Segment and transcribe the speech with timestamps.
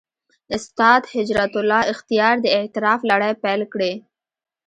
[0.55, 3.93] استاد هجرت الله اختیار د «اعتراف» لړۍ پېل کړې.